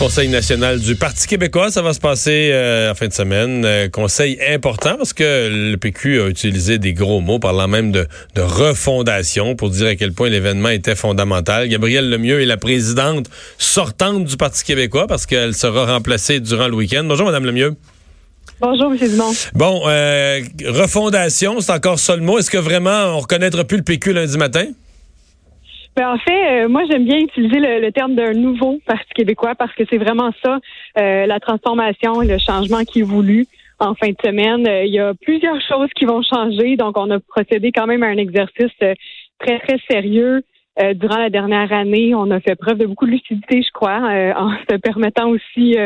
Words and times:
Conseil 0.00 0.28
national 0.28 0.80
du 0.80 0.96
Parti 0.96 1.26
québécois, 1.26 1.70
ça 1.70 1.82
va 1.82 1.92
se 1.92 2.00
passer 2.00 2.48
euh, 2.54 2.90
en 2.90 2.94
fin 2.94 3.06
de 3.06 3.12
semaine. 3.12 3.66
Euh, 3.66 3.90
conseil 3.90 4.38
important 4.48 4.96
parce 4.96 5.12
que 5.12 5.50
le 5.50 5.76
PQ 5.76 6.22
a 6.22 6.28
utilisé 6.28 6.78
des 6.78 6.94
gros 6.94 7.20
mots 7.20 7.38
parlant 7.38 7.68
même 7.68 7.92
de, 7.92 8.08
de 8.34 8.40
refondation 8.40 9.56
pour 9.56 9.68
dire 9.68 9.88
à 9.88 9.96
quel 9.96 10.14
point 10.14 10.30
l'événement 10.30 10.70
était 10.70 10.94
fondamental. 10.94 11.68
Gabrielle 11.68 12.08
Lemieux 12.08 12.40
est 12.40 12.46
la 12.46 12.56
présidente 12.56 13.26
sortante 13.58 14.24
du 14.24 14.38
Parti 14.38 14.64
québécois 14.64 15.06
parce 15.06 15.26
qu'elle 15.26 15.52
sera 15.52 15.84
remplacée 15.84 16.40
durant 16.40 16.68
le 16.68 16.76
week-end. 16.76 17.04
Bonjour, 17.04 17.26
Madame 17.26 17.44
Lemieux. 17.44 17.76
Bonjour, 18.58 18.92
M. 18.92 18.96
Dumont. 19.06 19.32
Bon, 19.52 19.82
euh, 19.86 20.40
refondation, 20.66 21.60
c'est 21.60 21.72
encore 21.72 21.98
ça 21.98 22.16
le 22.16 22.22
mot. 22.22 22.38
Est-ce 22.38 22.50
que 22.50 22.56
vraiment 22.56 23.16
on 23.16 23.18
reconnaîtra 23.18 23.64
plus 23.64 23.76
le 23.76 23.84
PQ 23.84 24.14
lundi 24.14 24.38
matin? 24.38 24.64
Ben, 25.96 26.08
en 26.08 26.18
fait, 26.18 26.64
euh, 26.64 26.68
moi, 26.68 26.82
j'aime 26.88 27.04
bien 27.04 27.18
utiliser 27.18 27.58
le, 27.58 27.80
le 27.80 27.92
terme 27.92 28.14
d'un 28.14 28.32
nouveau 28.32 28.78
Parti 28.86 29.12
québécois 29.14 29.54
parce 29.54 29.74
que 29.74 29.82
c'est 29.90 29.98
vraiment 29.98 30.30
ça, 30.42 30.58
euh, 30.98 31.26
la 31.26 31.40
transformation 31.40 32.22
et 32.22 32.26
le 32.26 32.38
changement 32.38 32.84
qui 32.84 33.00
est 33.00 33.04
voulu 33.04 33.46
en 33.80 33.94
fin 33.94 34.08
de 34.08 34.16
semaine. 34.24 34.66
Euh, 34.68 34.84
il 34.84 34.92
y 34.92 35.00
a 35.00 35.14
plusieurs 35.14 35.60
choses 35.62 35.88
qui 35.96 36.04
vont 36.04 36.22
changer, 36.22 36.76
donc 36.76 36.96
on 36.96 37.10
a 37.10 37.18
procédé 37.18 37.72
quand 37.72 37.86
même 37.86 38.02
à 38.02 38.06
un 38.06 38.18
exercice 38.18 38.72
euh, 38.82 38.94
très, 39.38 39.58
très 39.58 39.78
sérieux. 39.90 40.42
Euh, 40.80 40.94
durant 40.94 41.18
la 41.18 41.30
dernière 41.30 41.72
année, 41.72 42.14
on 42.14 42.30
a 42.30 42.40
fait 42.40 42.54
preuve 42.54 42.78
de 42.78 42.86
beaucoup 42.86 43.06
de 43.06 43.10
lucidité, 43.10 43.62
je 43.62 43.72
crois, 43.72 44.08
euh, 44.10 44.32
en 44.34 44.52
se 44.70 44.76
permettant 44.76 45.28
aussi 45.28 45.76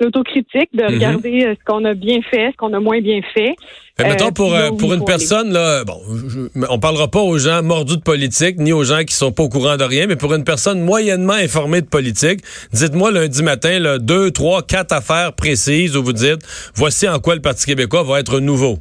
l'autocritique, 0.00 0.68
de 0.74 0.82
Mhm. 0.82 0.94
regarder 0.94 1.44
euh, 1.46 1.54
ce 1.58 1.64
qu'on 1.64 1.84
a 1.84 1.94
bien 1.94 2.20
fait, 2.30 2.50
ce 2.52 2.56
qu'on 2.56 2.72
a 2.74 2.80
moins 2.80 3.00
bien 3.00 3.20
fait. 3.34 3.54
Mettons 3.98 4.26
Euh, 4.26 4.30
pour, 4.30 4.50
puis 4.50 4.58
là 4.58 4.66
euh, 4.66 4.76
pour 4.76 4.92
une 4.92 5.04
personne, 5.04 5.52
là, 5.52 5.84
bon, 5.84 5.98
je- 6.28 6.66
on 6.68 6.78
parlera 6.78 7.08
pas 7.10 7.20
aux 7.20 7.38
gens 7.38 7.62
mordus 7.62 7.96
de 7.96 8.02
politique, 8.02 8.58
ni 8.58 8.72
aux 8.74 8.84
gens 8.84 9.04
qui 9.04 9.14
sont 9.14 9.32
pas 9.32 9.42
au 9.42 9.48
courant 9.48 9.78
de 9.78 9.84
rien, 9.84 10.06
mais 10.06 10.16
pour 10.16 10.34
une 10.34 10.44
personne 10.44 10.80
moyennement 10.82 11.32
informée 11.32 11.80
de 11.80 11.86
politique, 11.86 12.40
dites-moi 12.74 13.10
lundi 13.10 13.42
matin, 13.42 13.78
là, 13.78 13.98
deux, 13.98 14.30
trois, 14.30 14.62
quatre 14.62 14.92
affaires 14.92 15.32
précises 15.32 15.96
où 15.96 16.02
vous 16.04 16.12
dites, 16.12 16.42
voici 16.74 17.08
en 17.08 17.18
quoi 17.18 17.34
le 17.34 17.40
Parti 17.40 17.64
québécois 17.64 18.02
va 18.02 18.20
être 18.20 18.38
nouveau. 18.38 18.78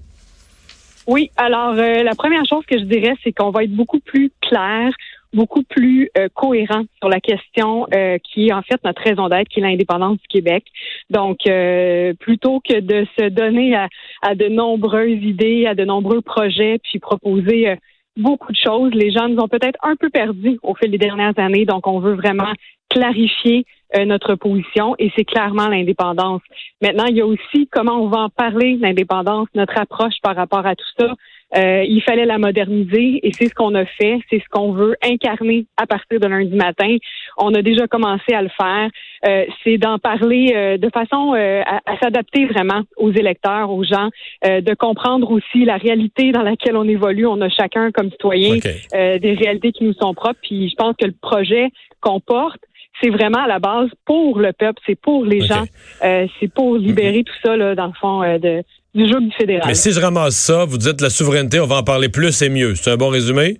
Oui, 1.07 1.29
alors 1.38 1.75
euh, 1.77 2.03
la 2.03 2.16
première 2.16 2.44
chose 2.50 2.63
que 2.69 2.77
je 2.79 2.83
dirais, 2.83 3.13
c'est 3.23 3.31
qu'on 3.31 3.52
va 3.52 3.63
être 3.63 3.72
beaucoup 3.75 4.00
plus 4.00 4.31
clair, 4.41 4.91
beaucoup 5.33 5.63
plus 5.63 6.09
euh, 6.17 6.27
cohérent 6.33 6.83
sur 6.99 7.09
la 7.09 7.19
question 7.19 7.87
euh, 7.93 8.17
qui 8.19 8.47
est 8.47 8.53
en 8.53 8.61
fait 8.61 8.83
notre 8.83 9.01
raison 9.01 9.27
d'être, 9.29 9.47
qui 9.49 9.59
est 9.59 9.63
l'indépendance 9.63 10.17
du 10.17 10.27
Québec. 10.27 10.65
Donc, 11.09 11.39
euh, 11.47 12.13
plutôt 12.19 12.61
que 12.61 12.79
de 12.79 13.05
se 13.17 13.29
donner 13.29 13.75
à, 13.75 13.87
à 14.21 14.35
de 14.35 14.47
nombreuses 14.47 15.22
idées, 15.23 15.66
à 15.67 15.75
de 15.75 15.85
nombreux 15.85 16.22
projets, 16.22 16.79
puis 16.83 17.00
proposer 17.00 17.69
euh, 17.69 17.75
beaucoup 18.17 18.51
de 18.51 18.57
choses, 18.57 18.94
les 18.94 19.11
gens 19.11 19.27
nous 19.27 19.41
ont 19.41 19.47
peut-être 19.47 19.79
un 19.83 19.95
peu 19.95 20.09
perdus 20.09 20.57
au 20.63 20.73
fil 20.75 20.91
des 20.91 20.97
dernières 20.97 21.38
années. 21.38 21.66
Donc, 21.66 21.88
on 21.88 22.00
veut 22.00 22.16
vraiment 22.16 22.53
clarifier 22.89 23.66
euh, 23.95 24.05
notre 24.05 24.35
position 24.35 24.95
et 25.00 25.11
c'est 25.16 25.25
clairement 25.25 25.67
l'indépendance. 25.67 26.41
Maintenant, 26.81 27.05
il 27.05 27.17
y 27.17 27.21
a 27.21 27.25
aussi 27.25 27.67
comment 27.71 28.01
on 28.01 28.07
va 28.07 28.19
en 28.19 28.29
parler, 28.29 28.77
l'indépendance, 28.79 29.47
notre 29.53 29.77
approche 29.77 30.16
par 30.21 30.35
rapport 30.35 30.66
à 30.66 30.75
tout 30.75 30.85
ça. 30.97 31.13
Euh, 31.57 31.83
il 31.88 32.01
fallait 32.01 32.25
la 32.25 32.38
moderniser 32.38 33.19
et 33.23 33.31
c'est 33.33 33.47
ce 33.47 33.53
qu'on 33.53 33.75
a 33.75 33.85
fait, 33.85 34.19
c'est 34.29 34.39
ce 34.39 34.49
qu'on 34.49 34.73
veut 34.73 34.95
incarner 35.03 35.66
à 35.77 35.85
partir 35.85 36.19
de 36.19 36.27
lundi 36.27 36.55
matin. 36.55 36.97
On 37.38 37.53
a 37.53 37.61
déjà 37.61 37.88
commencé 37.88 38.33
à 38.33 38.41
le 38.41 38.49
faire. 38.49 38.89
Euh, 39.25 39.45
c'est 39.63 39.77
d'en 39.77 39.97
parler 39.97 40.53
euh, 40.55 40.77
de 40.77 40.89
façon 40.94 41.33
euh, 41.33 41.61
à, 41.65 41.81
à 41.85 41.97
s'adapter 41.99 42.45
vraiment 42.45 42.81
aux 42.97 43.11
électeurs, 43.11 43.71
aux 43.71 43.83
gens, 43.83 44.09
euh, 44.45 44.61
de 44.61 44.73
comprendre 44.73 45.31
aussi 45.31 45.65
la 45.65 45.77
réalité 45.77 46.31
dans 46.31 46.44
laquelle 46.44 46.75
on 46.75 46.88
évolue. 46.88 47.25
On 47.25 47.41
a 47.41 47.49
chacun 47.49 47.91
comme 47.91 48.11
citoyen 48.11 48.57
euh, 48.94 49.17
des 49.17 49.33
réalités 49.33 49.71
qui 49.71 49.85
nous 49.85 49.94
sont 49.94 50.13
propres. 50.13 50.39
Puis 50.44 50.69
je 50.69 50.75
pense 50.75 50.95
que 50.99 51.05
le 51.05 51.15
projet 51.19 51.69
qu'on 52.01 52.19
porte, 52.19 52.61
c'est 53.01 53.09
vraiment 53.09 53.44
à 53.44 53.47
la 53.47 53.59
base 53.59 53.89
pour 54.05 54.39
le 54.39 54.53
peuple, 54.53 54.81
c'est 54.85 54.99
pour 54.99 55.25
les 55.25 55.41
gens, 55.41 55.65
euh, 56.03 56.27
c'est 56.39 56.51
pour 56.53 56.77
libérer 56.77 57.23
tout 57.23 57.33
ça 57.44 57.57
là, 57.57 57.75
dans 57.75 57.88
le 57.88 57.94
fond 57.94 58.23
euh, 58.23 58.38
de, 58.38 58.63
du 58.95 59.07
jeu 59.07 59.19
du 59.19 59.31
fédéral. 59.31 59.67
Mais 59.67 59.75
si 59.75 59.91
je 59.91 60.00
ramasse 60.00 60.35
ça, 60.35 60.66
vous 60.66 60.78
dites 60.78 61.01
la 61.01 61.09
souveraineté, 61.09 61.59
on 61.59 61.67
va 61.67 61.78
en 61.78 61.83
parler 61.83 62.09
plus 62.09 62.41
et 62.41 62.50
mieux. 62.50 62.75
C'est 62.75 62.91
un 62.91 62.97
bon 62.97 63.09
résumé? 63.09 63.59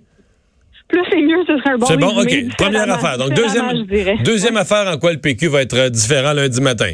Plus 0.88 1.02
c'est 1.10 1.20
mieux, 1.20 1.44
ce 1.46 1.58
serait 1.58 1.70
un 1.70 1.78
bon 1.78 1.86
C'est 1.86 1.96
bon, 1.96 2.14
résumé. 2.14 2.48
OK. 2.48 2.56
Première 2.56 2.90
affaire. 2.90 3.18
Donc, 3.18 3.34
deuxième, 3.34 4.22
deuxième 4.24 4.56
affaire 4.56 4.88
en 4.88 4.98
quoi 4.98 5.12
le 5.12 5.18
PQ 5.18 5.48
va 5.48 5.62
être 5.62 5.88
différent 5.90 6.32
lundi 6.32 6.60
matin? 6.60 6.92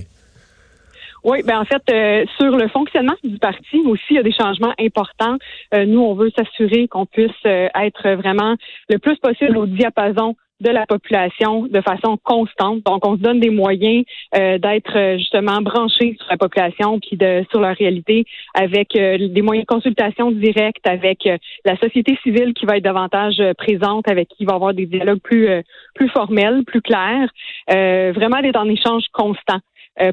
Oui, 1.25 1.43
ben 1.45 1.61
en 1.61 1.65
fait, 1.65 1.83
euh, 1.91 2.25
sur 2.37 2.57
le 2.57 2.67
fonctionnement 2.69 3.15
du 3.23 3.39
parti 3.39 3.77
aussi, 3.87 4.03
il 4.11 4.17
y 4.17 4.19
a 4.19 4.25
des 4.25 4.33
changements 4.33 4.75
importants. 4.81 5.37
Euh, 5.73 5.87
nous, 5.87 6.01
on 6.01 6.15
veut 6.15 6.33
s'assurer 6.37 6.89
qu'on 6.89 7.07
puisse 7.07 7.31
euh, 7.47 7.69
être 7.81 8.17
vraiment 8.17 8.57
le 8.89 8.99
plus 8.99 9.17
possible 9.19 9.57
au 9.57 9.67
diapason 9.67 10.35
de 10.63 10.71
la 10.71 10.87
population 10.87 11.67
de 11.67 11.81
façon 11.81 12.17
constante. 12.23 12.83
Donc, 12.85 13.07
on 13.07 13.17
se 13.17 13.23
donne 13.23 13.41
des 13.41 13.51
moyens 13.51 14.05
euh, 14.37 14.59
d'être 14.59 14.97
euh, 14.97 15.19
justement 15.19 15.61
branchés 15.61 16.17
sur 16.19 16.27
la 16.31 16.37
population 16.37 17.01
puis 17.01 17.17
de 17.17 17.45
sur 17.51 17.61
leur 17.61 17.77
réalité 17.77 18.25
avec 18.55 18.95
euh, 18.97 19.29
des 19.29 19.43
moyens 19.43 19.67
de 19.67 19.75
consultation 19.75 20.31
directe 20.31 20.87
avec 20.87 21.27
euh, 21.27 21.37
la 21.65 21.77
société 21.77 22.17
civile 22.23 22.55
qui 22.55 22.67
va 22.67 22.77
être 22.77 22.85
davantage 22.85 23.41
euh, 23.41 23.53
présente, 23.55 24.09
avec 24.09 24.29
qui 24.29 24.37
il 24.41 24.47
va 24.47 24.55
avoir 24.55 24.75
des 24.75 24.87
dialogues 24.87 25.21
plus 25.21 25.49
euh, 25.49 25.63
plus 25.95 26.09
formels, 26.09 26.65
plus 26.65 26.81
clairs. 26.81 27.29
Vraiment 27.69 28.41
d'être 28.41 28.59
en 28.59 28.69
échange 28.69 29.05
constant 29.13 29.61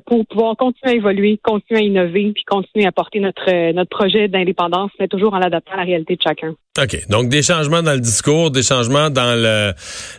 pour 0.06 0.25
pouvoir 0.28 0.57
continuer 0.57 0.94
à 0.94 0.95
évoluer, 0.95 1.40
continuer 1.41 1.79
à 1.79 1.84
innover, 1.84 2.31
puis 2.34 2.44
continuer 2.44 2.85
à 2.85 2.91
porter 2.91 3.19
notre 3.19 3.50
euh, 3.50 3.72
notre 3.73 3.90
projet 3.90 4.28
d'indépendance, 4.28 4.91
mais 5.00 5.07
toujours 5.07 5.34
en 5.34 5.40
l'adaptant 5.40 5.73
à 5.73 5.78
la 5.78 5.84
réalité 5.84 6.16
de 6.16 6.22
chacun. 6.22 6.53
OK. 6.81 7.07
Donc, 7.09 7.29
des 7.29 7.41
changements 7.41 7.81
dans 7.81 7.94
le 7.94 8.00
discours, 8.00 8.51
des 8.51 8.63
changements 8.63 9.09
dans 9.09 9.35
le, 9.35 9.73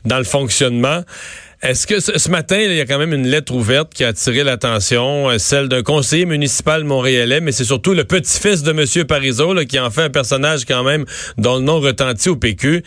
dans 0.05 0.19
le 0.19 0.25
fonctionnement. 0.25 1.01
Est-ce 1.63 1.87
que 1.87 2.01
ce, 2.01 2.19
ce 2.19 2.31
matin, 2.31 2.59
il 2.59 2.73
y 2.75 2.81
a 2.81 2.87
quand 2.87 2.99
même 2.99 3.13
une 3.13 3.27
lettre 3.27 3.53
ouverte 3.53 3.93
qui 3.93 4.03
a 4.03 4.09
attiré 4.09 4.45
l'attention, 4.45 5.29
euh, 5.29 5.37
celle 5.37 5.69
d'un 5.69 5.83
conseiller 5.83 6.25
municipal 6.25 6.85
montréalais, 6.85 7.43
mais 7.43 7.53
c'est 7.53 7.65
surtout 7.67 7.93
le 7.93 8.05
petit-fils 8.05 8.63
de 8.63 8.71
M. 8.71 9.05
Parizeau 9.05 9.53
là, 9.53 9.67
qui 9.67 9.79
en 9.79 9.91
fait 9.91 10.05
un 10.05 10.09
personnage 10.09 10.65
quand 10.65 10.83
même 10.85 11.05
dont 11.37 11.57
le 11.57 11.63
nom 11.63 11.79
retentit 11.79 12.31
au 12.31 12.37
PQ, 12.37 12.83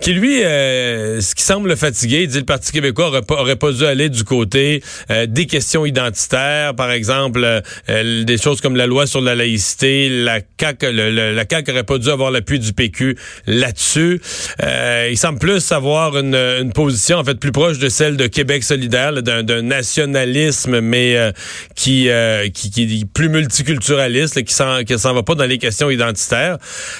qui 0.00 0.14
lui, 0.14 0.42
euh, 0.42 1.20
ce 1.20 1.34
qui 1.34 1.42
semble 1.42 1.68
le 1.68 1.76
fatiguer, 1.76 2.22
il 2.22 2.28
dit 2.28 2.38
le 2.38 2.46
Parti 2.46 2.72
québécois 2.72 3.08
aurait 3.08 3.20
pas, 3.20 3.34
aurait 3.34 3.56
pas 3.56 3.70
dû 3.70 3.84
aller 3.84 4.08
du 4.08 4.24
côté 4.24 4.82
euh, 5.10 5.26
des 5.26 5.44
questions 5.44 5.84
identitaires, 5.84 6.74
par 6.74 6.92
exemple, 6.92 7.42
euh, 7.44 7.60
euh, 7.90 8.24
des 8.24 8.38
choses 8.38 8.62
comme 8.62 8.76
la 8.76 8.86
loi 8.86 9.06
sur 9.06 9.20
la 9.20 9.34
laïcité, 9.34 10.08
la 10.08 10.38
CAQ, 10.58 10.90
le- 10.90 11.10
le- 11.10 11.34
la 11.34 11.44
CAQ 11.46 11.70
aurait 11.70 11.84
pas 11.84 11.98
dû 11.98 12.08
avoir 12.08 12.30
l'appui 12.30 12.58
du 12.60 12.72
PQ 12.72 13.14
là-dessus. 13.46 14.22
Euh, 14.62 15.08
il 15.10 15.18
semble 15.18 15.38
plus 15.38 15.70
avoir 15.70 16.16
une, 16.16 16.34
une 16.34 16.72
position 16.72 17.18
en 17.18 17.24
fait 17.24 17.38
plus 17.38 17.52
proche 17.52 17.78
de 17.78 17.90
celle 17.90 18.05
de 18.12 18.26
Québec 18.26 18.62
solidaire, 18.62 19.12
d'un 19.22 19.62
nationalisme, 19.62 20.80
mais 20.80 21.16
euh, 21.16 21.32
qui, 21.74 22.08
euh, 22.08 22.48
qui, 22.48 22.70
qui 22.70 22.82
est 22.82 23.04
plus 23.04 23.28
multiculturaliste, 23.28 24.42
qui 24.44 24.54
s'en 24.54 24.78
s'en 24.98 25.14
va 25.14 25.22
pas 25.22 25.34
dans 25.34 25.44
les 25.44 25.58
questions 25.58 25.90
identitaires. 25.90 26.58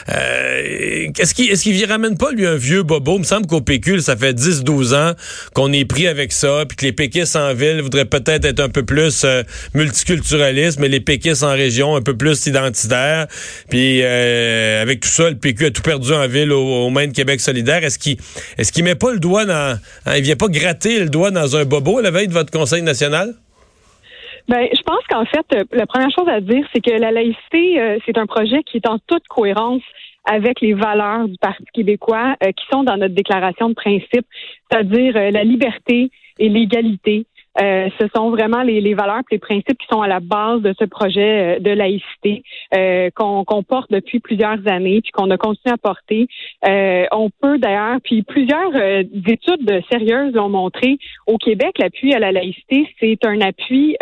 Euh, 0.08 1.08
est-ce 1.18 1.34
qu'il 1.34 1.50
est-ce 1.50 1.86
ramène 1.86 2.16
pas 2.16 2.32
lui 2.32 2.46
un 2.46 2.56
vieux 2.56 2.82
bobo? 2.82 3.16
Il 3.16 3.20
me 3.20 3.24
semble 3.24 3.46
qu'au 3.46 3.60
PQ, 3.60 4.00
ça 4.00 4.16
fait 4.16 4.32
10-12 4.32 4.94
ans 4.94 5.12
qu'on 5.54 5.72
est 5.72 5.84
pris 5.84 6.08
avec 6.08 6.32
ça, 6.32 6.64
puis 6.68 6.76
que 6.76 6.84
les 6.84 6.92
péquistes 6.92 7.36
en 7.36 7.54
ville 7.54 7.80
voudraient 7.82 8.04
peut-être 8.04 8.44
être 8.44 8.60
un 8.60 8.68
peu 8.68 8.84
plus 8.84 9.24
multiculturalistes, 9.74 10.78
mais 10.80 10.88
les 10.88 11.00
péquistes 11.00 11.42
en 11.42 11.52
région 11.52 11.94
un 11.96 12.02
peu 12.02 12.16
plus 12.16 12.46
identitaires. 12.46 13.26
Puis 13.68 14.02
avec 14.02 15.00
tout 15.00 15.08
ça, 15.08 15.30
le 15.30 15.36
PQ 15.36 15.66
a 15.66 15.70
tout 15.70 15.82
perdu 15.82 16.12
en 16.12 16.26
ville 16.26 16.52
au, 16.52 16.86
aux 16.86 16.90
mains 16.90 17.06
de 17.06 17.12
Québec 17.12 17.40
solidaire. 17.40 17.84
Est-ce 17.84 17.98
qu'il 17.98 18.16
est-ce 18.58 18.72
qu'il 18.72 18.84
met 18.84 18.94
pas 18.94 19.12
le 19.12 19.18
doigt 19.18 19.44
dans 19.44 19.78
hein, 20.06 20.16
il 20.16 20.22
vient 20.22 20.36
pas 20.36 20.48
gratter 20.48 20.95
le 21.00 21.08
doigt 21.08 21.30
dans 21.30 21.56
un 21.56 21.64
bobo 21.64 22.00
la 22.00 22.10
veille 22.10 22.28
de 22.28 22.32
votre 22.32 22.50
Conseil 22.50 22.82
national? 22.82 23.34
Ben, 24.48 24.68
je 24.72 24.82
pense 24.82 25.04
qu'en 25.10 25.24
fait, 25.24 25.46
euh, 25.54 25.64
la 25.72 25.86
première 25.86 26.10
chose 26.10 26.28
à 26.28 26.40
dire, 26.40 26.64
c'est 26.72 26.80
que 26.80 26.90
la 26.90 27.10
laïcité, 27.10 27.80
euh, 27.80 27.98
c'est 28.06 28.16
un 28.16 28.26
projet 28.26 28.62
qui 28.62 28.76
est 28.76 28.88
en 28.88 28.98
toute 29.06 29.26
cohérence 29.28 29.82
avec 30.24 30.60
les 30.60 30.74
valeurs 30.74 31.28
du 31.28 31.36
Parti 31.38 31.64
québécois 31.72 32.34
qui 32.40 32.64
sont 32.72 32.82
dans 32.82 32.96
notre 32.96 33.14
déclaration 33.14 33.68
de 33.68 33.74
principe, 33.74 34.26
c'est-à-dire 34.68 35.14
la 35.14 35.44
liberté 35.44 36.10
et 36.40 36.48
l'égalité, 36.48 37.26
euh, 37.60 37.88
ce 37.98 38.06
sont 38.14 38.30
vraiment 38.30 38.62
les, 38.62 38.80
les 38.80 38.94
valeurs 38.94 39.20
et 39.20 39.34
les 39.34 39.38
principes 39.38 39.78
qui 39.78 39.86
sont 39.90 40.02
à 40.02 40.08
la 40.08 40.20
base 40.20 40.60
de 40.60 40.74
ce 40.78 40.84
projet 40.84 41.56
euh, 41.56 41.58
de 41.58 41.70
laïcité 41.70 42.42
euh, 42.74 43.10
qu'on 43.14 43.62
porte 43.62 43.90
depuis 43.90 44.20
plusieurs 44.20 44.58
années 44.66 45.00
puis 45.00 45.12
qu'on 45.12 45.30
a 45.30 45.38
continué 45.38 45.72
à 45.72 45.78
porter. 45.78 46.28
on 47.12 47.30
peut 47.40 47.58
d'ailleurs, 47.58 47.98
puis 48.02 48.22
plusieurs 48.22 48.74
études 48.76 49.82
sérieuses 49.90 50.34
l'ont 50.34 50.48
montré, 50.48 50.98
au 51.26 51.38
Québec, 51.38 51.78
l'appui 51.78 52.14
à 52.14 52.18
la 52.18 52.32
laïcité, 52.32 52.88
c'est 53.00 53.24
un 53.24 53.40
appui 53.40 53.96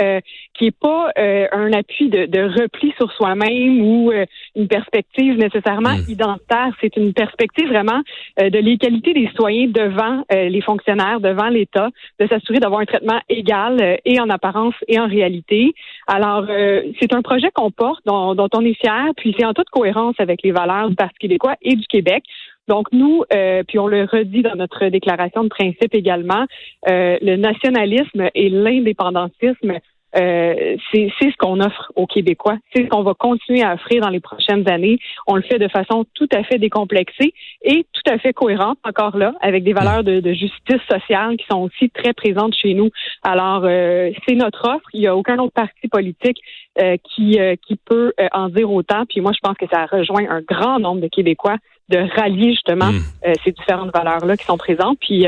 qui 0.55 0.67
est 0.67 0.79
pas 0.79 1.11
un 1.17 1.73
appui 1.73 2.09
de, 2.09 2.27
de, 2.27 2.63
repli 2.63 2.93
sur 2.97 3.11
soi-même 3.13 3.81
ou 3.81 4.13
une 4.57 4.69
perspective 4.69 5.37
nécessairement 5.37 5.97
hmm. 5.97 6.11
identitaire. 6.11 6.75
C'est 6.81 6.97
une 6.97 7.13
perspective 7.13 7.69
vraiment 7.69 8.01
de 8.39 8.59
l'égalité 8.59 9.13
des 9.13 9.29
citoyens 9.29 9.69
devant 9.69 10.23
les 10.31 10.61
fonctionnaires, 10.61 11.21
devant 11.21 11.49
l'État, 11.49 11.91
de 12.21 12.27
s'assurer 12.27 12.59
d'avoir 12.59 12.81
un 12.81 12.87
traitement 12.87 13.21
égal 13.29 13.44
euh, 13.51 13.97
et 14.05 14.21
en 14.21 14.31
apparence 14.31 14.75
et 14.89 14.99
en 14.99 15.07
réalité. 15.07 15.75
Alors, 16.07 16.47
euh, 16.49 16.83
c'est 17.01 17.13
un 17.13 17.23
projet 17.23 17.51
qu'on 17.55 17.71
porte, 17.71 18.05
dont, 18.07 18.49
on 18.53 18.61
est 18.65 18.75
fier, 18.75 19.11
puis 19.17 19.35
c'est 19.39 19.45
en 19.45 19.55
toute 19.55 19.71
cohérence 19.71 20.15
avec 20.19 20.43
les 20.43 20.53
valeurs 20.53 20.89
du 20.89 20.97
Parti 20.97 21.19
québécois 21.19 21.57
et 21.63 21.77
du 21.77 21.87
Québec. 21.87 22.25
Donc 22.67 22.89
nous, 22.93 23.25
euh, 23.35 23.63
puis 23.67 23.79
on 23.79 23.87
le 23.87 24.05
redit 24.05 24.43
dans 24.43 24.55
notre 24.55 24.87
déclaration 24.87 25.45
de 25.45 25.49
principe 25.49 25.95
également, 25.95 26.47
le 26.87 27.37
nationalisme 27.37 28.29
et 28.35 28.49
l'indépendantisme 28.49 29.79
euh, 30.17 30.77
c'est 30.93 31.11
ce 31.21 31.37
qu'on 31.39 31.61
offre 31.61 31.93
aux 31.97 32.07
Québécois. 32.07 32.57
C'est 32.75 32.85
ce 32.85 32.89
qu'on 32.89 33.03
va 33.03 33.15
continuer 33.15 33.63
à 33.63 33.75
offrir 33.75 34.01
dans 34.01 34.11
les 34.11 34.21
prochaines 34.21 34.69
années. 34.69 34.99
On 35.27 35.37
le 35.37 35.43
fait 35.43 35.59
de 35.59 35.69
façon 35.69 36.05
tout 36.15 36.29
à 36.33 36.45
fait 36.45 36.59
décomplexée 36.59 37.35
et 37.63 37.87
tout 37.93 38.13
à 38.13 38.19
fait 38.19 38.33
cohérente, 38.33 38.79
encore 38.85 39.17
là, 39.17 39.35
avec 39.41 39.65
des 39.65 39.73
valeurs 39.73 40.05
de, 40.05 40.21
de 40.21 40.33
justice 40.33 40.81
sociale 40.91 41.37
qui 41.37 41.47
sont 41.51 41.63
aussi 41.63 41.91
très 41.91 42.13
présentes 42.13 42.55
chez 42.55 42.75
nous. 42.75 42.91
Alors, 43.23 43.63
euh, 43.65 44.11
c'est 44.27 44.35
notre 44.35 44.69
offre. 44.69 44.87
Il 44.93 45.01
n'y 45.01 45.07
a 45.07 45.17
aucun 45.17 45.39
autre 45.39 45.53
parti 45.53 45.89
politique 45.89 46.39
euh, 46.81 46.97
qui, 47.15 47.39
qui 47.67 47.77
peut 47.77 48.13
en 48.33 48.49
dire 48.49 48.71
autant. 48.71 49.05
Puis 49.09 49.21
moi, 49.21 49.33
je 49.33 49.41
pense 49.43 49.57
que 49.57 49.67
ça 49.73 49.87
rejoint 49.87 50.29
un 50.29 50.41
grand 50.41 50.79
nombre 50.79 51.01
de 51.01 51.09
Québécois 51.09 51.57
de 51.91 51.99
rallier 52.17 52.53
justement 52.53 52.91
hmm. 52.91 53.35
ces 53.45 53.53
différentes 53.53 53.95
valeurs-là 53.95 54.37
qui 54.37 54.45
sont 54.45 54.57
présentes. 54.57 54.99
Puis 55.01 55.27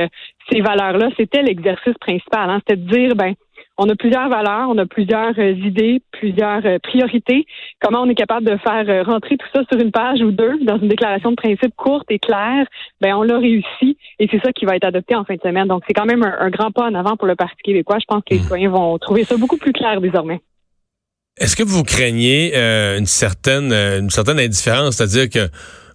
ces 0.50 0.61
valeurs-là, 0.61 1.11
c'était 1.17 1.43
l'exercice 1.43 1.94
principal. 2.00 2.49
Hein? 2.49 2.61
C'était 2.67 2.81
de 2.81 2.91
dire, 2.91 3.15
ben, 3.15 3.35
on 3.78 3.88
a 3.88 3.94
plusieurs 3.94 4.28
valeurs, 4.28 4.69
on 4.70 4.78
a 4.78 4.87
plusieurs 4.87 5.38
euh, 5.38 5.52
idées, 5.52 6.02
plusieurs 6.12 6.64
euh, 6.64 6.78
priorités. 6.82 7.46
Comment 7.81 8.02
on 8.02 8.08
est 8.08 8.14
capable 8.14 8.46
de 8.46 8.56
faire 8.56 8.88
euh, 8.88 9.02
rentrer 9.02 9.37
tout 9.37 9.46
ça 9.55 9.62
sur 9.70 9.81
une 9.81 9.93
page 9.93 10.20
ou 10.23 10.31
deux 10.31 10.58
dans 10.64 10.78
une 10.78 10.88
déclaration 10.88 11.31
de 11.31 11.37
principe 11.37 11.75
courte 11.76 12.06
et 12.11 12.19
claire, 12.19 12.67
ben 13.00 13.14
on 13.14 13.23
l'a 13.23 13.38
réussi 13.38 13.99
et 14.19 14.28
c'est 14.31 14.40
ça 14.43 14.52
qui 14.52 14.64
va 14.64 14.76
être 14.76 14.84
adopté 14.84 15.14
en 15.14 15.25
fin 15.25 15.34
de 15.34 15.40
semaine. 15.40 15.69
Donc 15.69 15.82
c'est 15.87 15.94
quand 15.94 16.06
même 16.06 16.23
un, 16.23 16.50
grand 16.50 16.70
pas 16.70 16.84
en 16.84 16.94
avant 16.94 17.17
pour 17.17 17.26
le 17.26 17.37
Parti 17.37 17.56
québécois. 17.62 17.99
Je 18.00 18.06
pense 18.06 18.23
que 18.25 18.34
les 18.34 18.38
mmh. 18.38 18.43
citoyens 18.43 18.70
vont 18.70 18.99
trouver 18.99 19.25
ça 19.25 19.37
beaucoup 19.37 19.58
plus 19.58 19.73
clair 19.73 20.00
désormais. 20.00 20.40
Est-ce 21.38 21.55
que 21.55 21.62
vous 21.62 21.82
craignez 21.82 22.56
une 22.56 23.05
certaine 23.05 23.73
une 23.73 24.08
certaine 24.08 24.38
indifférence, 24.38 24.96
c'est-à-dire 24.96 25.28
que 25.28 25.50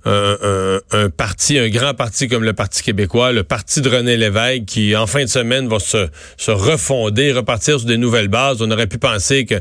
un, 0.05 1.09
parti, 1.15 1.57
un 1.57 1.69
grand 1.69 1.93
parti 1.93 2.27
comme 2.27 2.43
le 2.43 2.53
Parti 2.53 2.83
québécois, 2.83 3.31
le 3.31 3.43
parti 3.43 3.81
de 3.81 3.89
René 3.89 4.17
Lévesque, 4.17 4.65
qui 4.65 4.95
en 4.95 5.07
fin 5.07 5.23
de 5.23 5.29
semaine 5.29 5.67
va 5.67 5.79
se, 5.79 6.09
se 6.37 6.51
refonder, 6.51 7.31
repartir 7.31 7.79
sur 7.79 7.87
des 7.87 7.97
nouvelles 7.97 8.27
bases. 8.27 8.61
On 8.61 8.71
aurait 8.71 8.87
pu 8.87 8.97
penser 8.97 9.45
que 9.45 9.55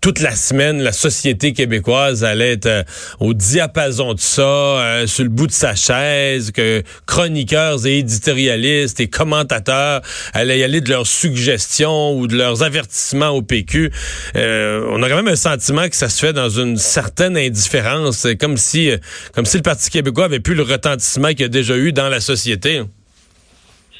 toute 0.00 0.20
la 0.20 0.36
semaine, 0.36 0.80
la 0.80 0.92
société 0.92 1.52
québécoise 1.52 2.22
allait 2.22 2.52
être 2.52 2.66
euh, 2.66 2.82
au 3.18 3.34
diapason 3.34 4.14
de 4.14 4.20
ça, 4.20 4.42
euh, 4.42 5.06
sur 5.06 5.24
le 5.24 5.30
bout 5.30 5.46
de 5.48 5.52
sa 5.52 5.74
chaise, 5.74 6.52
que 6.52 6.82
chroniqueurs 7.06 7.84
et 7.84 7.98
éditorialistes 7.98 9.00
et 9.00 9.08
commentateurs 9.08 10.02
allaient 10.34 10.60
y 10.60 10.62
aller 10.62 10.80
de 10.80 10.90
leurs 10.90 11.06
suggestions 11.06 12.16
ou 12.16 12.26
de 12.28 12.36
leurs 12.36 12.62
avertissements 12.62 13.30
au 13.30 13.42
PQ. 13.42 13.90
Euh, 14.36 14.86
on 14.90 15.02
a 15.02 15.08
quand 15.08 15.16
même 15.16 15.28
un 15.28 15.36
sentiment 15.36 15.88
que 15.88 15.96
ça 15.96 16.08
se 16.08 16.20
fait 16.20 16.32
dans 16.32 16.50
une 16.50 16.76
certaine 16.76 17.36
indifférence, 17.36 18.26
comme 18.38 18.56
si, 18.56 18.90
comme 19.34 19.46
si 19.46 19.56
le 19.56 19.62
Parti 19.62 19.90
québécois 19.90 20.26
avait 20.26 20.40
plus 20.40 20.54
le 20.54 20.62
retentissement 20.62 21.30
qu'il 21.30 21.44
a 21.44 21.48
déjà 21.48 21.76
eu 21.76 21.92
dans 21.92 22.08
la 22.08 22.20
société. 22.20 22.82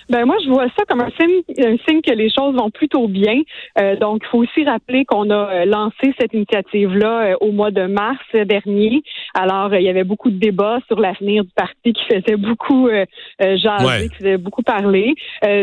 Ben 0.08 0.25
moi, 0.25 0.37
je 0.43 0.49
vois 0.49 0.66
ça 0.69 0.84
comme 0.88 1.02
un 1.02 1.10
signe, 1.20 1.43
un 1.58 1.76
signe 1.87 2.00
que 2.00 2.12
les 2.12 2.31
choses 2.31 2.55
vont 2.55 2.70
plutôt 2.70 3.08
bien. 3.08 3.43
Euh, 3.78 3.96
donc, 3.96 4.22
il 4.25 4.28
faut 4.28 4.38
aussi 4.38 4.64
rappeler 4.64 5.05
qu'on 5.05 5.28
a 5.28 5.34
euh, 5.34 5.64
lancé 5.66 6.14
cette 6.19 6.32
initiative-là 6.32 7.32
euh, 7.32 7.34
au 7.43 7.52
mois 7.52 7.70
de 7.70 7.82
mars 7.82 8.25
dernier. 8.32 9.02
Alors, 9.34 9.75
il 9.75 9.82
y 9.82 9.88
avait 9.88 10.05
beaucoup 10.05 10.31
de 10.31 10.38
débats 10.38 10.78
sur 10.87 10.99
l'avenir 10.99 11.44
du 11.44 11.50
parti 11.55 11.93
qui 11.93 12.05
faisait 12.06 12.37
beaucoup 12.37 12.88
euh, 12.88 13.05
jaser, 13.38 14.08
qui 14.08 14.16
faisait 14.16 14.38
beaucoup 14.38 14.62
parler. 14.62 15.14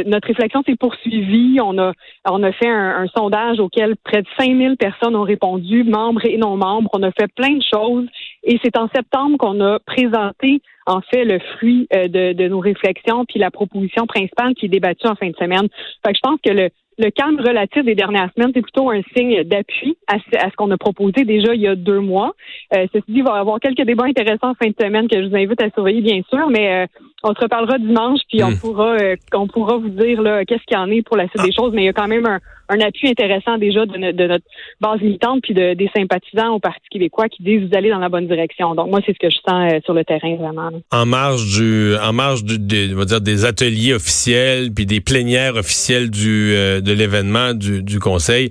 notre 0.05 0.27
réflexion 0.27 0.61
s'est 0.63 0.75
poursuivie. 0.75 1.59
On 1.61 1.77
a 1.79 1.93
on 2.29 2.43
a 2.43 2.51
fait 2.51 2.69
un, 2.69 3.03
un, 3.03 3.07
sondage 3.15 3.59
auquel 3.59 3.95
près 4.03 4.21
de 4.21 4.27
5000 4.37 4.77
personnes 4.77 5.15
ont 5.15 5.23
répondu, 5.23 5.83
membres 5.83 6.25
et 6.25 6.37
non 6.37 6.55
membres. 6.57 6.89
On 6.93 7.01
a 7.03 7.11
fait 7.11 7.31
plein 7.33 7.53
de 7.53 7.63
choses. 7.63 8.05
Et 8.45 8.59
c'est 8.63 8.77
en 8.77 8.87
septembre 8.95 9.37
qu'on 9.37 9.59
a 9.59 9.79
présenté 9.79 10.61
en 10.85 11.01
fait 11.01 11.25
le 11.25 11.39
fruit 11.39 11.87
euh, 11.93 12.07
de, 12.07 12.33
de, 12.33 12.47
nos 12.47 12.59
réflexions 12.59 13.25
puis 13.25 13.39
la 13.39 13.49
proposition 13.49 14.05
principale 14.05 14.53
qui 14.53 14.67
est 14.67 14.69
débattue 14.69 15.07
en 15.07 15.15
fin 15.15 15.29
de 15.29 15.35
semaine. 15.35 15.67
Fait 16.05 16.13
que 16.13 16.17
je 16.17 16.29
pense 16.29 16.39
que 16.45 16.51
le, 16.51 16.69
le 16.97 17.09
calme 17.09 17.39
relatif 17.39 17.83
des 17.83 17.95
dernières 17.95 18.29
semaines, 18.35 18.51
c'est 18.53 18.61
plutôt 18.61 18.89
un 18.89 19.01
signe 19.15 19.43
d'appui 19.43 19.97
à, 20.07 20.17
ce, 20.19 20.55
qu'on 20.55 20.71
a 20.71 20.77
proposé 20.77 21.25
déjà 21.25 21.53
il 21.53 21.61
y 21.61 21.67
a 21.67 21.75
deux 21.75 21.99
mois. 21.99 22.33
Euh, 22.73 22.85
ceci 22.93 23.03
dit, 23.09 23.17
il 23.19 23.23
va 23.23 23.35
y 23.35 23.39
avoir 23.39 23.59
quelques 23.59 23.81
débats 23.81 24.05
intéressants 24.05 24.51
en 24.51 24.53
fin 24.53 24.69
de 24.69 24.75
semaine 24.79 25.07
que 25.07 25.21
je 25.21 25.27
vous 25.27 25.35
invite 25.35 25.61
à 25.61 25.69
surveiller, 25.71 26.01
bien 26.01 26.21
sûr, 26.29 26.49
mais 26.49 26.83
euh, 26.83 26.87
on 27.23 27.33
se 27.33 27.39
reparlera 27.41 27.77
dimanche, 27.79 28.21
puis 28.29 28.43
on 28.43 28.51
hmm. 28.51 28.57
pourra 28.59 28.95
euh, 28.95 29.15
on 29.33 29.47
pourra 29.47 29.77
vous 29.77 29.89
dire 29.89 30.21
là 30.21 30.45
qu'est-ce 30.45 30.63
qu'il 30.63 30.77
y 30.77 30.79
en 30.79 30.89
est 30.89 31.01
pour 31.01 31.17
la 31.17 31.27
suite 31.27 31.43
des 31.43 31.51
choses, 31.51 31.73
mais 31.73 31.83
il 31.83 31.85
y 31.85 31.89
a 31.89 31.93
quand 31.93 32.07
même 32.07 32.25
un, 32.25 32.39
un 32.69 32.79
appui 32.79 33.09
intéressant 33.09 33.57
déjà 33.57 33.85
de, 33.85 33.97
notre 33.97 34.45
base 34.81 35.01
militante 35.01 35.41
puis 35.43 35.53
de, 35.53 35.73
des 35.73 35.89
sympathisants 35.95 36.53
au 36.55 36.59
Parti 36.59 36.87
québécois 36.89 37.29
qui 37.29 37.43
disent 37.43 37.69
vous 37.69 37.77
allez 37.77 37.89
dans 37.89 37.99
la 37.99 38.09
bonne 38.09 38.27
direction. 38.27 38.75
Donc 38.75 38.89
moi 38.89 39.01
c'est 39.05 39.13
ce 39.13 39.19
que 39.19 39.29
je 39.29 39.37
sens 39.47 39.83
sur 39.83 39.93
le 39.93 40.03
terrain 40.03 40.35
vraiment. 40.35 40.69
En 40.91 41.05
marge 41.05 41.57
du 41.57 41.95
en 42.01 42.13
marge 42.13 42.43
du, 42.43 42.93
on 42.93 42.97
va 42.97 43.05
dire 43.05 43.21
des 43.21 43.45
ateliers 43.45 43.93
officiels 43.93 44.71
puis 44.73 44.85
des 44.85 45.01
plénières 45.01 45.55
officielles 45.55 46.09
du 46.09 46.55
de 46.81 46.91
l'événement 46.91 47.53
du, 47.53 47.83
du, 47.83 47.99
Conseil, 47.99 48.49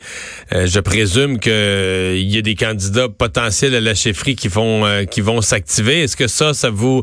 euh, 0.52 0.66
je 0.66 0.80
présume 0.80 1.38
qu'il 1.38 1.52
euh, 1.52 2.18
y 2.18 2.38
a 2.38 2.42
des 2.42 2.54
candidats 2.54 3.08
potentiels 3.08 3.74
à 3.74 3.80
la 3.80 3.94
chefferie 3.94 4.34
qui 4.36 4.48
vont 4.48 4.84
euh, 4.84 5.04
qui 5.04 5.20
vont 5.20 5.40
s'activer. 5.40 6.02
Est-ce 6.02 6.16
que 6.16 6.26
ça, 6.26 6.54
ça 6.54 6.70
vous 6.70 7.02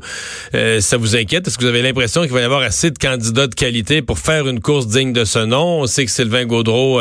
ça 0.54 0.98
vous 0.98 1.16
inquiète? 1.16 1.48
Est-ce 1.48 1.58
que 1.58 1.64
vous 1.64 1.70
avez 1.70 1.82
l'impression 1.82 2.22
qu'il 2.22 2.32
va 2.32 2.42
y 2.42 2.44
avoir 2.44 2.62
assez 2.62 2.92
de 2.92 2.98
candidats 2.98 3.48
de 3.48 3.56
qualité 3.56 4.02
pour 4.02 4.20
faire 4.20 4.48
une 4.48 4.60
course 4.60 4.88
digne 4.88 5.14
de 5.14 5.24
ce 5.24 5.40
nom? 5.40 5.82
On 5.82 5.86
sait 5.86 6.06
que 6.06 6.12
Sylvain 6.12 6.46
Gaudreau 6.46 7.01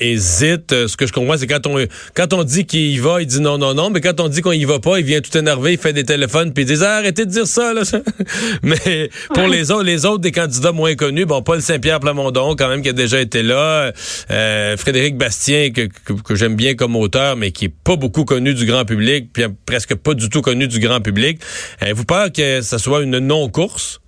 hésite. 0.00 0.86
Ce 0.86 0.96
que 0.96 1.06
je 1.06 1.12
comprends, 1.12 1.36
c'est 1.36 1.46
quand 1.46 1.66
on 1.66 1.78
quand 2.14 2.32
on 2.32 2.44
dit 2.44 2.66
qu'il 2.66 2.92
y 2.92 2.98
va, 2.98 3.20
il 3.20 3.26
dit 3.26 3.40
non, 3.40 3.58
non, 3.58 3.74
non, 3.74 3.90
mais 3.90 4.00
quand 4.00 4.20
on 4.20 4.28
dit 4.28 4.40
qu'on 4.40 4.52
y 4.52 4.64
va 4.64 4.78
pas, 4.78 4.98
il 4.98 5.04
vient 5.04 5.20
tout 5.20 5.36
énervé, 5.36 5.72
il 5.72 5.78
fait 5.78 5.92
des 5.92 6.04
téléphones, 6.04 6.52
puis 6.52 6.64
il 6.64 6.66
dit 6.66 6.82
ah, 6.84 6.96
arrêtez 6.96 7.26
de 7.26 7.30
dire 7.30 7.46
ça. 7.46 7.72
Là. 7.74 7.82
mais 8.62 9.10
pour 9.34 9.46
les 9.46 9.70
autres, 9.70 9.84
les 9.84 10.04
autres 10.04 10.20
des 10.20 10.32
candidats 10.32 10.72
moins 10.72 10.94
connus, 10.94 11.26
bon, 11.26 11.42
Paul 11.42 11.62
Saint-Pierre 11.62 12.00
Plamondon, 12.00 12.56
quand 12.56 12.68
même, 12.68 12.82
qui 12.82 12.88
a 12.88 12.92
déjà 12.92 13.20
été 13.20 13.42
là. 13.42 13.92
Euh, 14.30 14.76
Frédéric 14.76 15.16
Bastien, 15.16 15.70
que, 15.70 15.82
que, 15.86 16.34
j'aime 16.34 16.56
bien 16.56 16.74
comme 16.74 16.96
auteur, 16.96 17.36
mais 17.36 17.52
qui 17.52 17.66
est 17.66 17.74
pas 17.84 17.96
beaucoup 17.96 18.24
connu 18.24 18.54
du 18.54 18.66
grand 18.66 18.84
public, 18.84 19.32
puis 19.32 19.44
presque 19.66 19.94
pas 19.94 20.14
du 20.14 20.28
tout 20.28 20.42
connu 20.42 20.68
du 20.68 20.80
grand 20.80 21.00
public. 21.00 21.40
Avez-vous 21.80 22.04
peur 22.04 22.32
que 22.32 22.62
ça 22.62 22.78
soit 22.78 23.02
une 23.02 23.18
non-course? 23.18 24.00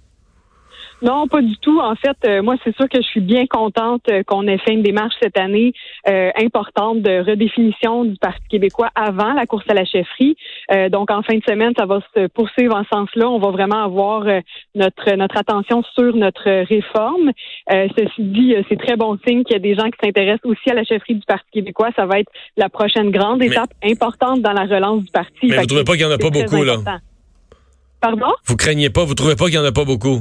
Non, 1.03 1.27
pas 1.27 1.41
du 1.41 1.57
tout. 1.59 1.81
En 1.81 1.95
fait, 1.95 2.17
euh, 2.27 2.43
moi, 2.43 2.57
c'est 2.63 2.77
sûr 2.77 2.89
que 2.89 3.01
je 3.01 3.07
suis 3.07 3.21
bien 3.21 3.47
contente 3.47 4.03
euh, 4.11 4.23
qu'on 4.23 4.47
ait 4.47 4.59
fait 4.59 4.73
une 4.73 4.83
démarche 4.83 5.15
cette 5.23 5.39
année 5.39 5.73
euh, 6.09 6.31
importante 6.37 7.01
de 7.01 7.25
redéfinition 7.27 8.05
du 8.05 8.17
Parti 8.17 8.43
québécois 8.51 8.91
avant 8.95 9.33
la 9.33 9.47
course 9.47 9.65
à 9.69 9.75
la 9.75 9.85
chefferie. 9.85 10.37
donc, 10.91 11.11
en 11.11 11.23
fin 11.23 11.37
de 11.37 11.43
semaine, 11.45 11.73
ça 11.77 11.87
va 11.87 12.01
se 12.15 12.27
poursuivre 12.29 12.77
en 12.77 12.83
ce 12.85 12.89
sens-là. 12.91 13.29
On 13.29 13.39
va 13.39 13.51
vraiment 13.51 13.83
avoir 13.83 14.25
notre 14.75 15.15
notre 15.17 15.37
attention 15.37 15.83
sur 15.95 16.15
notre 16.15 16.65
réforme. 16.65 17.33
ceci 17.69 18.23
dit, 18.23 18.55
c'est 18.69 18.79
très 18.79 18.97
bon 18.97 19.19
signe 19.27 19.45
qu'il 19.45 19.55
y 19.55 19.57
a 19.57 19.61
des 19.61 19.75
gens 19.75 19.89
qui 19.91 19.99
s'intéressent 20.03 20.51
aussi 20.51 20.71
à 20.71 20.75
la 20.75 20.85
chefferie 20.85 21.15
du 21.15 21.27
Parti 21.27 21.47
québécois. 21.53 21.91
Ça 21.97 22.07
va 22.07 22.21
être 22.21 22.31
la 22.57 22.69
prochaine 22.69 23.11
grande 23.11 23.43
étape 23.43 23.71
importante 23.83 24.43
dans 24.43 24.53
la 24.53 24.65
relance 24.65 25.05
du 25.05 25.11
parti. 25.11 25.49
Mais 25.49 25.59
vous 25.59 25.67
trouvez 25.67 25.85
pas 25.85 25.93
qu'il 25.93 26.03
y 26.03 26.05
en 26.05 26.11
a 26.11 26.19
pas 26.19 26.31
beaucoup, 26.31 26.65
là? 26.65 26.77
Pardon? 28.01 28.33
Vous 28.47 28.57
craignez 28.57 28.91
pas, 28.91 29.05
vous 29.05 29.15
trouvez 29.15 29.37
pas 29.37 29.47
qu'il 29.47 29.55
y 29.55 29.59
en 29.59 29.65
a 29.65 29.73
pas 29.73 29.85
beaucoup? 29.85 30.21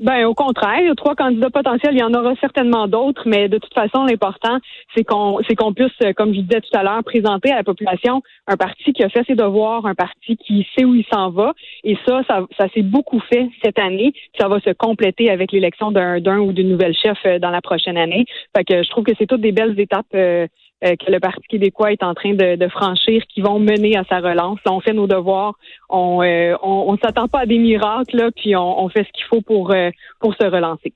Ben 0.00 0.24
au 0.26 0.34
contraire, 0.34 0.78
il 0.80 0.86
y 0.86 0.90
a 0.90 0.94
trois 0.94 1.16
candidats 1.16 1.50
potentiels, 1.50 1.92
il 1.92 1.98
y 1.98 2.04
en 2.04 2.14
aura 2.14 2.34
certainement 2.40 2.86
d'autres, 2.86 3.22
mais 3.26 3.48
de 3.48 3.58
toute 3.58 3.74
façon, 3.74 4.04
l'important, 4.04 4.58
c'est 4.94 5.02
qu'on 5.02 5.40
c'est 5.48 5.56
qu'on 5.56 5.72
puisse, 5.72 5.92
comme 6.16 6.32
je 6.32 6.40
disais 6.40 6.60
tout 6.60 6.78
à 6.78 6.84
l'heure, 6.84 7.02
présenter 7.02 7.50
à 7.50 7.56
la 7.56 7.64
population 7.64 8.22
un 8.46 8.56
parti 8.56 8.92
qui 8.92 9.02
a 9.02 9.08
fait 9.08 9.24
ses 9.26 9.34
devoirs, 9.34 9.86
un 9.86 9.96
parti 9.96 10.36
qui 10.36 10.66
sait 10.76 10.84
où 10.84 10.94
il 10.94 11.04
s'en 11.12 11.30
va. 11.30 11.52
Et 11.82 11.96
ça, 12.06 12.22
ça, 12.28 12.46
ça 12.56 12.68
s'est 12.74 12.82
beaucoup 12.82 13.20
fait 13.20 13.48
cette 13.64 13.78
année. 13.78 14.12
Ça 14.38 14.46
va 14.46 14.60
se 14.60 14.70
compléter 14.70 15.30
avec 15.30 15.50
l'élection 15.50 15.90
d'un 15.90 16.20
d'un 16.20 16.38
ou 16.38 16.52
d'une 16.52 16.68
nouvelle 16.68 16.94
chef 16.94 17.18
euh, 17.26 17.40
dans 17.40 17.50
la 17.50 17.60
prochaine 17.60 17.98
année. 17.98 18.24
Fait 18.56 18.64
que 18.64 18.82
je 18.82 18.90
trouve 18.90 19.04
que 19.04 19.12
c'est 19.18 19.26
toutes 19.26 19.40
des 19.40 19.52
belles 19.52 19.78
étapes 19.80 20.06
euh, 20.14 20.46
euh, 20.84 20.94
que 20.94 21.10
le 21.10 21.18
Parti 21.18 21.42
québécois 21.48 21.92
est 21.92 22.02
en 22.02 22.14
train 22.14 22.34
de, 22.34 22.56
de, 22.56 22.68
franchir 22.68 23.22
qui 23.32 23.40
vont 23.40 23.58
mener 23.58 23.96
à 23.96 24.04
sa 24.08 24.18
relance. 24.18 24.58
Là, 24.64 24.72
on 24.72 24.80
fait 24.80 24.92
nos 24.92 25.06
devoirs, 25.06 25.54
on 25.88 26.22
euh, 26.22 26.54
on, 26.62 26.92
on 26.92 26.98
s'attend 26.98 27.26
pas 27.26 27.40
à 27.40 27.46
des 27.46 27.58
miracles, 27.58 28.16
là, 28.16 28.30
puis 28.34 28.54
on, 28.54 28.84
on 28.84 28.88
fait 28.88 29.04
ce 29.04 29.12
qu'il 29.12 29.24
faut 29.28 29.40
pour, 29.40 29.72
euh, 29.72 29.90
pour 30.20 30.34
se 30.34 30.44
relancer. 30.44 30.92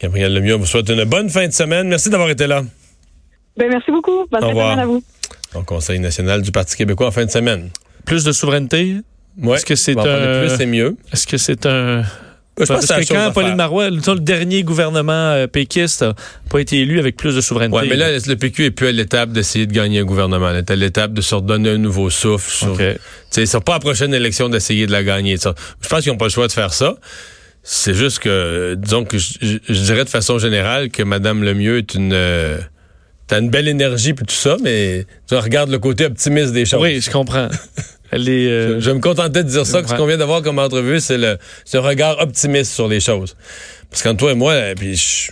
Gabriel 0.00 0.34
Lemieux, 0.34 0.56
on 0.56 0.58
vous 0.58 0.66
souhaite 0.66 0.88
une 0.90 1.04
bonne 1.04 1.28
fin 1.28 1.46
de 1.46 1.52
semaine. 1.52 1.88
Merci 1.88 2.10
d'avoir 2.10 2.30
été 2.30 2.46
là. 2.46 2.62
Ben, 3.56 3.68
merci 3.68 3.90
beaucoup. 3.90 4.26
Bonne 4.30 4.40
fin 4.40 4.48
de 4.48 4.52
semaine 4.52 4.78
à 4.78 4.86
vous. 4.86 5.02
Au 5.54 5.62
Conseil 5.62 5.98
national 5.98 6.42
du 6.42 6.52
Parti 6.52 6.76
québécois 6.76 7.08
en 7.08 7.10
fin 7.10 7.24
de 7.24 7.30
semaine. 7.30 7.70
Plus 8.04 8.24
de 8.24 8.32
souveraineté? 8.32 8.96
Ouais. 9.42 9.56
Est-ce 9.56 9.66
que 9.66 9.74
c'est 9.74 9.94
Bon, 9.94 10.04
un... 10.04 10.40
plus, 10.40 10.56
c'est 10.56 10.66
mieux. 10.66 10.96
Est-ce 11.12 11.26
que 11.26 11.36
c'est 11.36 11.66
un... 11.66 12.02
Je 12.60 12.64
pense 12.64 12.86
Parce 12.86 13.04
que 13.06 13.12
quand 13.14 13.32
Pauline. 13.32 13.54
Marois, 13.56 13.90
le, 13.90 14.18
dernier 14.20 14.62
gouvernement 14.62 15.12
euh, 15.12 15.46
péquiste 15.46 16.02
n'a 16.02 16.14
pas 16.50 16.60
été 16.60 16.78
élu 16.80 16.98
avec 16.98 17.16
plus 17.16 17.34
de 17.36 17.40
souveraineté. 17.40 17.76
Ouais, 17.78 17.86
mais 17.88 17.96
là, 17.96 18.10
le 18.12 18.36
PQ 18.36 18.64
est 18.66 18.70
plus 18.70 18.88
à 18.88 18.92
l'étape 18.92 19.30
d'essayer 19.30 19.66
de 19.66 19.72
gagner 19.72 20.00
un 20.00 20.04
gouvernement. 20.04 20.50
Elle 20.50 20.56
est 20.56 20.70
à 20.70 20.76
l'étape 20.76 21.12
de 21.12 21.20
se 21.20 21.34
redonner 21.34 21.70
un 21.70 21.78
nouveau 21.78 22.10
souffle. 22.10 22.50
Sur, 22.50 22.72
OK. 22.72 22.78
Tu 22.78 22.84
sais, 23.30 23.46
c'est 23.46 23.60
pas 23.64 23.74
la 23.74 23.78
prochaine 23.80 24.12
élection 24.14 24.48
d'essayer 24.48 24.86
de 24.86 24.92
la 24.92 25.02
gagner. 25.04 25.36
Je 25.36 25.88
pense 25.88 26.02
qu'ils 26.02 26.12
n'ont 26.12 26.18
pas 26.18 26.26
le 26.26 26.30
choix 26.30 26.46
de 26.46 26.52
faire 26.52 26.72
ça. 26.72 26.94
C'est 27.62 27.94
juste 27.94 28.20
que, 28.20 28.74
disons 28.78 29.04
que 29.04 29.18
je, 29.18 29.34
je- 29.42 29.58
je 29.68 29.80
dirais 29.82 30.04
de 30.04 30.08
façon 30.08 30.38
générale 30.38 30.88
que 30.90 31.02
Madame 31.02 31.42
Lemieux 31.44 31.78
est 31.78 31.94
une... 31.94 32.12
euh, 32.12 32.58
T'as 33.26 33.40
une 33.40 33.50
belle 33.50 33.68
énergie 33.68 34.14
puis 34.14 34.24
tout 34.24 34.34
ça, 34.34 34.56
mais 34.64 35.04
tu 35.28 35.34
regardes 35.34 35.68
le 35.70 35.78
côté 35.78 36.06
optimiste 36.06 36.54
des 36.54 36.64
choses. 36.64 36.80
Oui, 36.80 36.98
je 37.02 37.10
comprends. 37.10 37.48
Euh, 38.12 38.74
Je, 38.80 38.80
je 38.80 38.90
me 38.90 39.00
contentais 39.00 39.44
de 39.44 39.48
dire 39.48 39.66
ça, 39.66 39.82
que 39.82 39.88
ce 39.88 39.94
qu'on 39.94 40.06
vient 40.06 40.16
d'avoir 40.16 40.42
comme 40.42 40.58
entrevue, 40.58 41.00
c'est 41.00 41.18
le, 41.18 41.38
un 41.74 41.80
regard 41.80 42.18
optimiste 42.20 42.72
sur 42.72 42.88
les 42.88 43.00
choses. 43.00 43.36
Parce 43.90 44.02
qu'entre 44.02 44.18
toi 44.18 44.32
et 44.32 44.34
moi, 44.34 44.52
euh, 44.52 44.74
puis 44.74 44.96
je- 44.96 45.30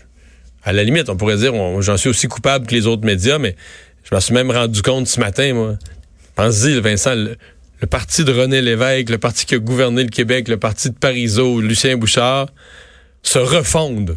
à 0.64 0.72
la 0.72 0.82
limite, 0.84 1.08
on 1.08 1.16
pourrait 1.16 1.36
dire, 1.36 1.52
j'en 1.80 1.96
suis 1.96 2.08
aussi 2.10 2.26
coupable 2.26 2.66
que 2.66 2.74
les 2.74 2.86
autres 2.86 3.04
médias, 3.04 3.38
mais 3.38 3.54
je 4.04 4.14
m'en 4.14 4.20
suis 4.20 4.34
même 4.34 4.50
rendu 4.50 4.82
compte 4.82 5.06
ce 5.06 5.20
matin, 5.20 5.54
moi. 5.54 5.76
Pense-y, 6.34 6.78
Vincent, 6.80 7.14
le, 7.14 7.36
le 7.80 7.86
parti 7.86 8.24
de 8.24 8.32
René 8.32 8.60
Lévesque, 8.60 9.10
le 9.10 9.18
parti 9.18 9.46
qui 9.46 9.54
a 9.54 9.58
gouverné 9.58 10.02
le 10.02 10.10
Québec, 10.10 10.48
le 10.48 10.56
parti 10.58 10.90
de 10.90 10.94
Parizeau, 10.96 11.60
Lucien 11.60 11.96
Bouchard, 11.96 12.48
se 13.22 13.38
refondent. 13.38 14.16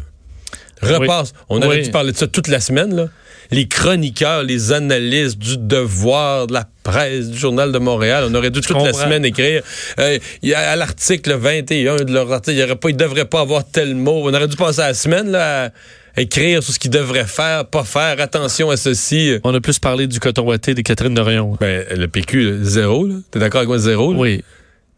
Repassent. 0.82 1.32
On 1.48 1.60
aurait 1.62 1.78
Oui. 1.78 1.82
dû 1.82 1.90
parler 1.90 2.12
de 2.12 2.16
ça 2.16 2.26
toute 2.26 2.48
la 2.48 2.60
semaine, 2.60 2.94
là. 2.94 3.08
Les 3.52 3.66
chroniqueurs, 3.66 4.44
les 4.44 4.70
analystes 4.72 5.36
du 5.38 5.56
Devoir, 5.58 6.46
de 6.46 6.52
la 6.52 6.68
presse, 6.84 7.30
du 7.30 7.36
Journal 7.38 7.72
de 7.72 7.78
Montréal, 7.78 8.24
on 8.30 8.34
aurait 8.36 8.50
dû 8.50 8.60
toute 8.60 8.76
la 8.82 8.92
semaine 8.92 9.24
écrire. 9.24 9.62
euh, 9.98 10.18
il 10.42 10.50
y 10.50 10.54
a 10.54 10.70
à 10.70 10.76
l'article 10.76 11.34
21 11.34 11.96
de 11.96 12.12
leur 12.12 12.30
article, 12.32 12.56
il 12.56 12.60
y 12.60 12.62
aurait 12.62 12.76
pas, 12.76 12.90
il 12.90 12.96
devrait 12.96 13.24
pas 13.24 13.40
avoir 13.40 13.64
tel 13.68 13.96
mot. 13.96 14.22
On 14.24 14.32
aurait 14.32 14.46
dû 14.46 14.56
passer 14.56 14.82
la 14.82 14.94
semaine 14.94 15.30
là, 15.32 15.72
à 16.16 16.20
écrire 16.20 16.62
sur 16.62 16.72
ce 16.72 16.78
qu'ils 16.78 16.92
devraient 16.92 17.26
faire, 17.26 17.66
pas 17.66 17.82
faire, 17.82 18.20
attention 18.20 18.70
à 18.70 18.76
ceci. 18.76 19.34
On 19.42 19.52
a 19.52 19.60
plus 19.60 19.80
parlé 19.80 20.06
du 20.06 20.20
coton 20.20 20.42
ouaté 20.46 20.74
de 20.74 20.82
Catherine 20.82 21.14
Dorion. 21.14 21.56
Ben, 21.60 21.84
le 21.90 22.06
PQ, 22.06 22.58
zéro, 22.62 23.04
là. 23.06 23.16
T'es 23.32 23.40
d'accord 23.40 23.58
avec 23.60 23.68
moi, 23.68 23.78
zéro? 23.78 24.12
là? 24.12 24.18
Oui. 24.20 24.44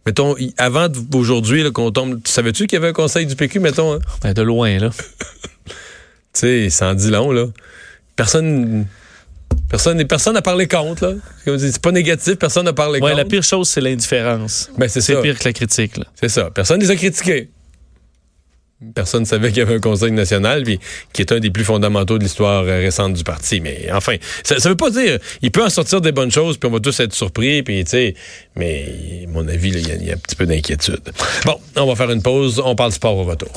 Mettons, 0.04 0.34
avant 0.58 0.88
d'aujourd'hui, 0.90 1.62
là, 1.62 1.70
qu'on 1.70 1.90
tombe. 1.92 2.20
Savais-tu 2.26 2.66
qu'il 2.66 2.76
y 2.76 2.80
avait 2.82 2.88
un 2.88 2.92
conseil 2.92 3.24
du 3.24 3.34
PQ, 3.36 3.60
mettons, 3.60 3.94
hein? 3.94 3.98
Ben, 4.22 4.34
de 4.34 4.42
loin, 4.42 4.78
là. 4.78 4.90
Tu 6.34 6.40
sais, 6.40 6.70
ça 6.70 6.88
en 6.90 6.94
dit 6.94 7.10
long, 7.10 7.30
là. 7.32 7.46
Personne. 8.16 8.86
Personne, 9.68 10.02
personne 10.06 10.34
n'a 10.34 10.42
parlé 10.42 10.66
contre, 10.66 11.06
là. 11.06 11.58
C'est 11.58 11.80
pas 11.80 11.92
négatif, 11.92 12.36
personne 12.36 12.64
n'a 12.64 12.72
parlé 12.72 13.00
Ouais, 13.00 13.10
contre. 13.10 13.16
la 13.16 13.24
pire 13.24 13.42
chose, 13.42 13.68
c'est 13.68 13.80
l'indifférence. 13.82 14.70
Ben, 14.78 14.88
c'est 14.88 15.00
C'est 15.02 15.20
pire 15.20 15.38
que 15.38 15.44
la 15.44 15.52
critique, 15.52 15.96
là. 15.98 16.04
C'est 16.18 16.28
ça. 16.30 16.50
Personne 16.50 16.78
ne 16.78 16.84
les 16.84 16.90
a 16.90 16.96
critiqués. 16.96 17.50
Personne 18.94 19.20
ne 19.20 19.26
savait 19.26 19.48
qu'il 19.50 19.58
y 19.58 19.60
avait 19.60 19.76
un 19.76 19.80
conseil 19.80 20.10
national, 20.10 20.64
puis 20.64 20.80
qui 21.12 21.22
est 21.22 21.30
un 21.30 21.38
des 21.38 21.50
plus 21.50 21.62
fondamentaux 21.64 22.18
de 22.18 22.24
l'histoire 22.24 22.64
euh, 22.64 22.78
récente 22.80 23.12
du 23.14 23.22
parti. 23.22 23.60
Mais 23.60 23.88
enfin, 23.92 24.16
ça, 24.42 24.58
ça 24.58 24.68
veut 24.68 24.76
pas 24.76 24.90
dire. 24.90 25.18
Il 25.40 25.52
peut 25.52 25.62
en 25.62 25.70
sortir 25.70 26.00
des 26.00 26.10
bonnes 26.12 26.32
choses, 26.32 26.56
puis 26.56 26.68
on 26.68 26.72
va 26.72 26.80
tous 26.80 26.98
être 26.98 27.14
surpris, 27.14 27.62
puis 27.62 27.84
tu 27.84 27.90
sais. 27.90 28.14
Mais 28.56 29.24
à 29.24 29.30
mon 29.30 29.46
avis, 29.46 29.68
il 29.68 30.02
y, 30.02 30.06
y 30.06 30.10
a 30.10 30.14
un 30.14 30.16
petit 30.18 30.34
peu 30.34 30.46
d'inquiétude. 30.46 31.00
Bon, 31.44 31.60
on 31.76 31.86
va 31.86 31.94
faire 31.94 32.10
une 32.10 32.22
pause. 32.22 32.60
On 32.64 32.74
parle 32.74 32.90
sport 32.92 33.16
au 33.16 33.24
retour. 33.24 33.52